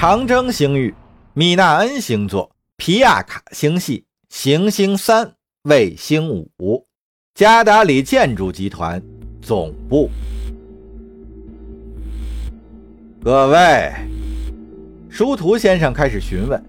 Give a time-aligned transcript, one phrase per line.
[0.00, 0.94] 长征星域、
[1.34, 5.30] 米纳恩星座、皮亚卡星系、行星三、
[5.64, 6.26] 卫星
[6.58, 6.82] 五、
[7.34, 9.02] 加达里建筑集团
[9.42, 10.08] 总部。
[13.22, 13.92] 各位，
[15.10, 16.64] 殊途先生开始询问，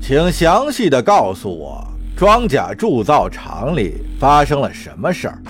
[0.00, 1.84] 请详细的告诉我，
[2.16, 5.42] 装甲铸造厂里发生了什么事儿？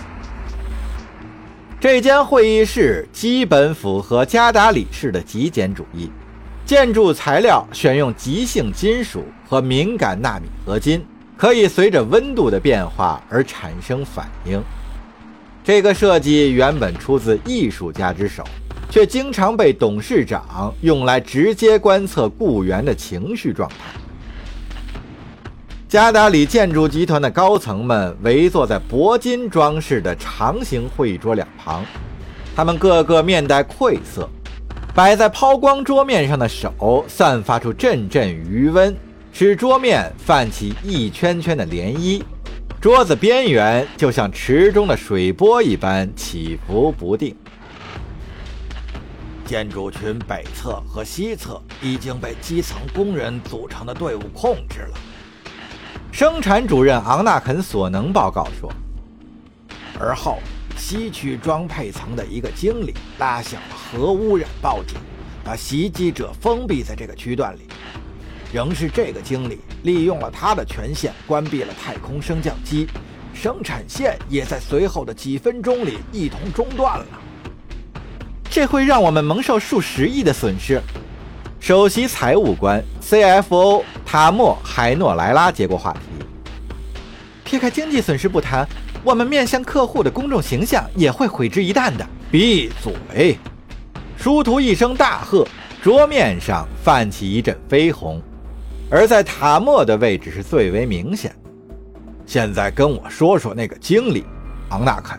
[1.79, 6.11] 这间会议室基本符合加达里式的极简主义，
[6.69, 11.03] 建筑材料选用极性金属和敏感纳米合金，
[11.35, 14.63] 可以随着温度的变化而产生反应。
[15.65, 18.45] 这个设计原本出自艺术家之手。
[18.91, 23.77] 却经常被董事长用来直接观测雇员的情绪状态。
[25.87, 31.85] 加达里建筑集团的高层们围坐在铂金装饰的长形会议桌两旁，
[32.57, 34.27] 他们个个面带愧色，
[34.99, 38.97] 摆在抛光桌面上的手散发出阵阵余温，
[39.33, 42.21] 使桌面泛起一圈圈的涟漪，
[42.81, 47.33] 桌子边缘就像池中的水波一般起伏不定。
[49.47, 54.99] 建筑群北侧和西侧已经被基层工人组成的队伍控制了。
[56.11, 58.69] 生产主任昂纳肯索能报告说，
[59.97, 60.41] 而后
[60.79, 64.97] 西区装配层的一个经理拉响了核污染报警，
[65.45, 67.63] 把袭击者封闭在这个区段里。
[68.51, 72.87] 仍是这个经理利用了他的权限关闭了太空升降机，
[73.35, 77.07] 生产线也在随后的几分钟里一同中断了。
[78.49, 80.81] 这会让我们蒙受数十亿的损失。
[81.61, 86.25] 首席财务官 CFO 塔莫海诺莱拉接过话题
[87.45, 88.67] ：“撇开经济损失不谈，
[89.05, 93.39] 我们面向客户的公众形象也会毁之一旦的。”闭嘴！
[94.17, 95.47] 殊途一声大喝，
[95.83, 98.21] 桌面上泛起一阵绯红，
[98.91, 101.35] 而在塔莫的位置是最为明显。
[102.27, 104.25] 现在跟我说说那个经理，
[104.71, 105.19] 昂纳肯。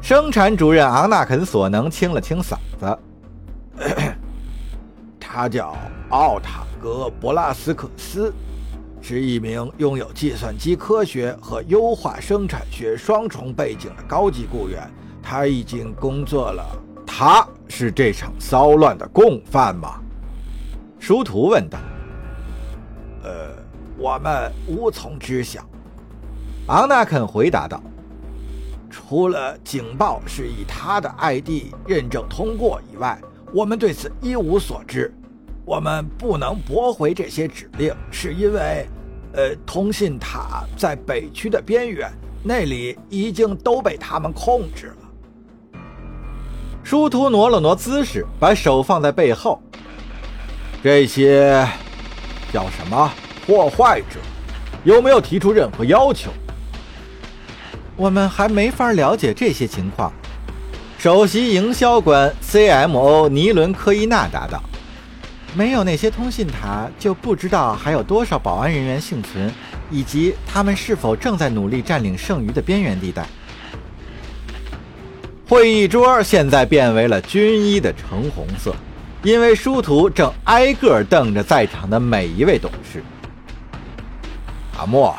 [0.00, 2.98] 生产主任昂纳肯索能清了清嗓子，
[5.18, 5.76] 他叫
[6.10, 8.32] 奥塔格博拉斯克斯，
[9.08, 14.82] 是一名拥有计算机科学和优化生产学双重背景的高级雇员。
[15.22, 16.66] 他已经工作了。
[17.06, 20.00] 他是这场骚乱的共犯吗？
[20.98, 21.78] 殊途问道。
[23.22, 23.54] 呃，
[23.96, 25.64] 我们无从知晓。
[26.66, 27.80] 昂纳肯回答道。
[28.90, 33.20] 除了警报是以他的 ID 认证通过以外，
[33.54, 35.14] 我们对此一无所知。
[35.64, 38.88] 我们不能驳回这些指令，是因为，
[39.32, 42.10] 呃，通信塔在北区的边缘，
[42.42, 45.78] 那里已经都被他们控制了。
[46.82, 49.60] 殊途挪了挪姿势，把手放在背后。
[50.82, 51.66] 这些
[52.52, 53.10] 叫什么
[53.44, 54.20] 破坏者？
[54.84, 56.30] 有没有提出任何要求？
[57.96, 60.12] 我们还没法了解这些情况。
[60.98, 64.62] 首席营销官 CMO 尼伦科伊纳答道
[65.56, 69.50] ：“没有那些通信塔，就不知道还有多少保安人员幸存，
[69.90, 73.26] 以及他们是否正在努力占领剩余的边缘地带。”
[75.48, 78.74] 会议桌现在变为了军医的橙红色，
[79.22, 83.02] 因为殊途正挨个瞪着在场的每一位董事。
[84.76, 85.16] 阿莫。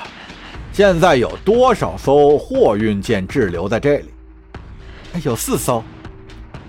[0.72, 4.10] 现在有多少艘货运舰滞留在这里？
[5.24, 5.84] 有四艘。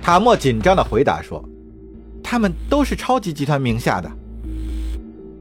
[0.01, 1.45] 塔莫紧张地回答说
[2.31, 4.11] ：“他们都是超级集团名下的，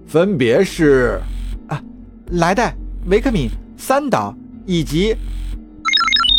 [0.07, 1.19] 分别是……
[1.67, 1.83] 啊，
[2.27, 2.73] 莱代、
[3.07, 4.33] 维克敏、三岛
[4.65, 5.13] 以及……”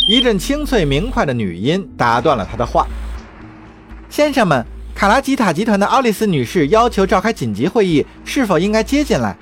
[0.09, 2.87] 一阵清脆明快的女音打断了他的话
[4.09, 4.65] ：“先生们，
[4.95, 9.37] 卡拉吉塔集团的奥利斯女士要求召开紧急会议，是否应该接进来？”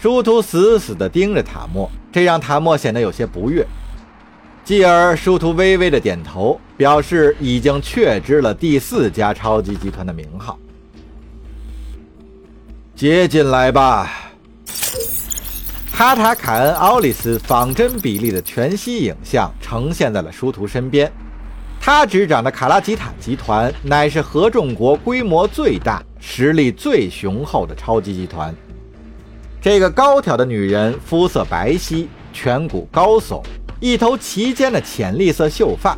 [0.00, 3.66] 殊途死死地盯着塔莫，这让塔莫显得有些不悦。
[4.68, 10.58] 继而，殊途微微的点头，表示已经确知了第四家超级集团的名号。
[12.94, 14.28] 接进来吧。
[15.90, 21.10] 哈塔卡恩奥利斯仿真比例的全息影像呈现在了殊途身边。
[21.80, 28.54] 他执掌的卡拉吉塔集团乃是合众国规模最大、实力最雄厚的超级集团。
[29.62, 33.42] 这个高挑的女人肤色白皙，颧骨高耸，
[33.80, 35.96] 一头齐肩的浅绿色秀发，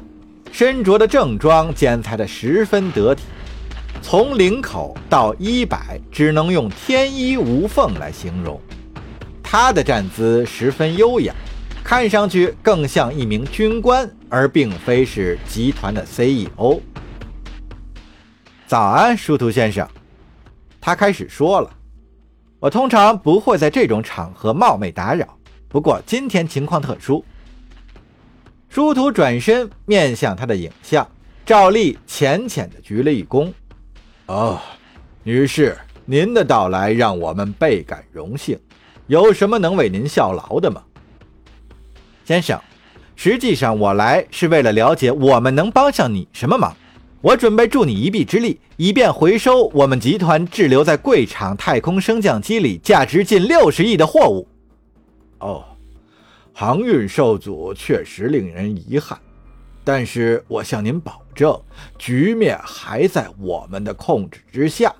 [0.53, 3.23] 身着的正装剪裁的十分得体，
[4.03, 8.61] 从领口到衣摆只能用天衣无缝来形容。
[9.43, 11.35] 他的站姿十分优雅，
[11.83, 16.81] 看上去更像一名军官，而并非是集团的 CEO。
[18.67, 19.89] 早安，殊途先生。
[20.83, 21.71] 他开始说了
[22.61, 25.27] ：“我通常不会在这种场合冒昧打扰，
[25.67, 27.25] 不过今天情况特殊。”
[28.71, 31.05] 殊途转身面向他的影像，
[31.45, 33.53] 照例浅浅的鞠了一躬
[34.27, 34.61] ：“哦，
[35.25, 38.57] 女士，您的到来让我们倍感荣幸。
[39.09, 40.81] 有什么能为您效劳的吗？”
[42.25, 42.61] 先生，
[43.17, 46.73] 实际上我来是为了了解我们能帮上你什么忙。
[47.23, 54.47] 我准备助你一臂之力，以便回收我们集团滞留在贵厂太空升降机里价值近六十亿的货物。
[55.41, 55.65] 哦，
[56.61, 59.19] 航运受阻确实令人遗憾，
[59.83, 61.59] 但是我向您保证，
[61.97, 64.95] 局面还在我们的控制之下。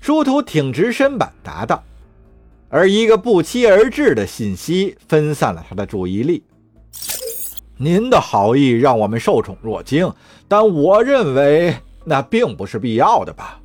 [0.00, 1.84] 殊途挺直身板答道，
[2.68, 6.42] 而一个不期而至的信息分散了他的注意力。
[7.76, 10.12] 您的好意让我们受宠若惊，
[10.48, 13.60] 但我认为那并不是必要的吧？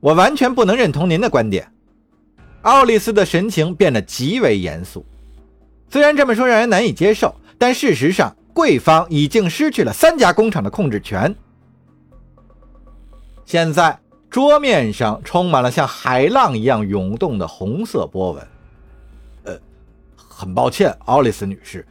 [0.00, 1.72] 我完全不能认同您的观点。
[2.62, 5.06] 奥利斯的神情变得极为严肃。
[5.92, 11.36] 虽然这么说让人难以接受，但事实上，贵方已经失去了三家工厂的控制权。
[13.44, 14.00] 现在
[14.30, 18.48] 桌面上充满了像海浪一样涌动的红色波纹。
[19.44, 19.58] 呃，
[20.16, 21.86] 很抱歉，奥利斯女士。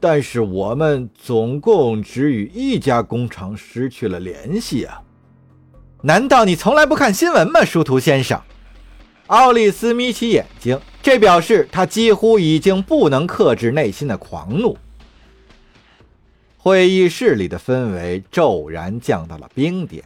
[0.00, 5.00] 但是我们总共只与一家工厂失去了联系啊！
[6.02, 8.42] 难道你从来不看新闻吗，殊途先生？
[9.28, 14.78] 奥利斯眯起眼睛，这表示他几乎已经不能克制内心的狂怒。
[16.56, 20.02] 会议室里的氛围骤然降到了冰点。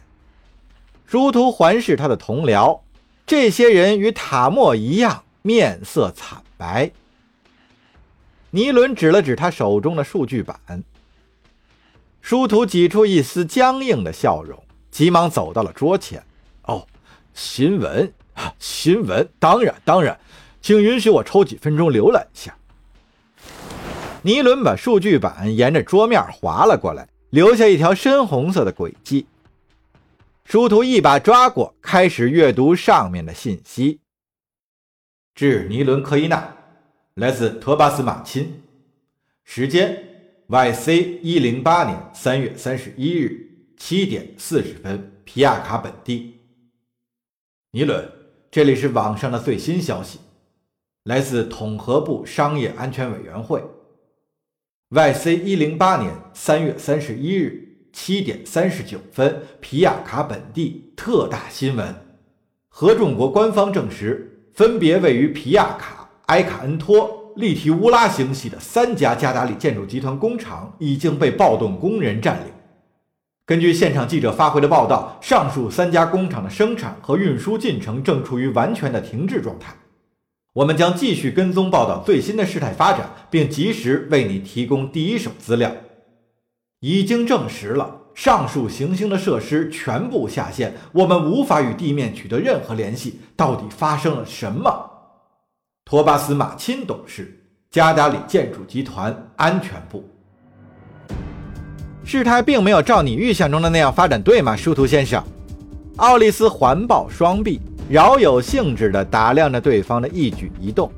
[1.05, 2.81] 殊途环视他的同僚，
[3.25, 6.91] 这些人与塔莫一样，面色惨白。
[8.49, 10.83] 尼伦指了指他手中的数据板，
[12.19, 14.61] 殊途挤出一丝僵硬的笑容，
[14.91, 16.21] 急忙走到了桌前。
[16.63, 16.85] 哦，
[17.33, 18.11] 新闻，
[18.59, 20.19] 新闻，当然，当然，
[20.61, 22.55] 请允许我抽几分钟浏览一下。
[24.21, 29.25] 尼伦把数据板沿着桌面划了过来，留下一条深红色的轨迹。
[30.43, 33.99] 殊途一把抓过，开始阅读上面的信息。
[35.35, 36.55] 致尼伦·科伊纳。
[37.15, 38.61] 来自托巴斯马钦，
[39.43, 40.05] 时间
[40.47, 41.19] ：Y.C.
[41.21, 43.45] 一零八年三月三十一日
[43.75, 46.39] 七点四十分，皮亚卡本地。
[47.71, 48.09] 尼伦，
[48.49, 50.19] 这里是网上的最新消息，
[51.03, 53.63] 来自统合部商业安全委员会。
[54.89, 55.35] Y.C.
[55.35, 61.95] 一零八年三月三十一日七点三十九分，皮亚卡本地特大新闻：
[62.69, 66.09] 合众国官方证实，分别位于皮亚卡。
[66.25, 72.53] 埃卡恩托、利提乌拉星系的三家加达里建筑集团工厂已经被暴动工人占领。
[73.47, 79.73] 根据现场记者发回的报道，上述三家工厂的生产和运输进程正处于完全的停滞状态。
[80.53, 85.71] 我们将继续跟踪报道最新的事态发展，并及时为你提供第一手资料。
[86.79, 93.19] 已经证实了，上述行星的设施全部下线，我们无法与地面取得任何联系。
[93.35, 94.89] 到底发生了什么？
[95.85, 100.03] 托巴斯·马钦董事，加达里建筑集团安全部。
[102.03, 105.23] 事态并没有照你预想中的那样发展，对吗，殊途先生？
[105.97, 110.91] 奥利斯环抱双臂，饶有兴致地打量着对方的一举一动。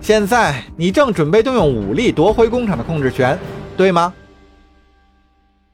[0.00, 3.38] 现在你正准备动用武力夺回工厂的控制权，
[3.76, 4.12] 对吗？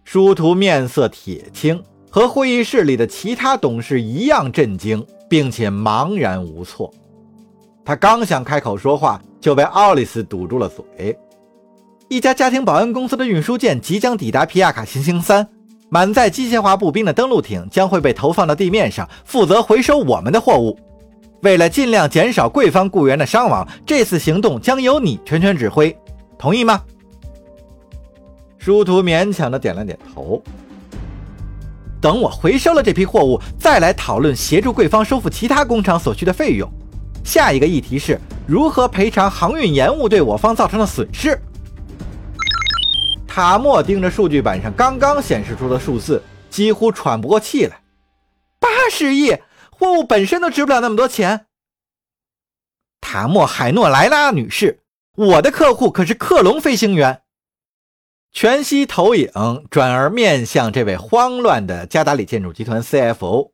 [0.04, 6.92] 殊途面色铁青，和会议室里的其他董事一样震惊，并且茫然无措。
[7.82, 11.18] 他刚想开口说话，就被奥利斯堵住了嘴。
[12.08, 15.48] 一家家庭保安公司的运输舰即将抵达皮亚卡行星三，
[15.92, 20.74] 满载机械化步兵的登陆艇将会被投放到地面上，负责回收我们的货物。
[21.42, 25.94] 为了尽量减少贵方雇员的伤亡，这次行动将由你全权指挥，
[26.38, 26.80] 同意吗？
[28.56, 30.42] 殊途勉强的点了点头。
[32.00, 36.66] 等我回收了这批货物，再来讨论协助贵方收复其他工厂所需的费用。
[37.22, 41.38] 下一个议题是如何赔偿航运延误对我方造成的损失。
[43.34, 47.80] 塔莫盯着数据板上刚刚显示出的数字，几乎喘不过气来。
[48.60, 49.34] 八十亿，
[49.70, 51.46] 货物本身都值不了那么多钱。
[53.00, 54.80] 塔莫海诺莱拉女士，
[55.16, 57.22] 我的客户可是克隆飞行员。
[58.32, 59.30] 全息投影
[59.70, 63.52] 转而面向这位慌乱的加达里建筑集团 CFO，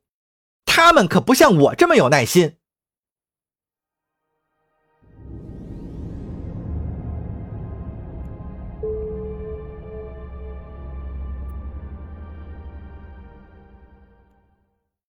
[0.64, 2.56] 他们可不像我这么有耐心。